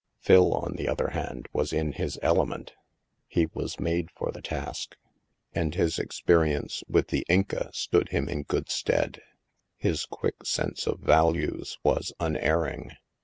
[0.17, 2.73] Phil, on the other hand, was in his element;
[3.27, 4.95] he was made for the task,
[5.53, 9.21] and his experience with" The Inca'' stood him in good stead.
[9.77, 12.93] His quick sense of values was unerring.